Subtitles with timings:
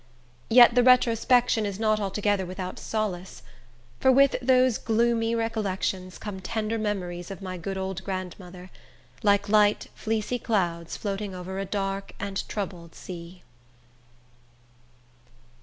[0.49, 3.43] Yet the retrospection is not altogether without solace;
[3.99, 8.71] for with those gloomy recollections come tender memories of my good old grandmother,
[9.21, 13.43] like light, fleecy clouds floating over a dark and troubled sea.